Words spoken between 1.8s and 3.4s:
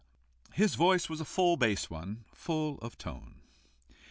one, full of tone.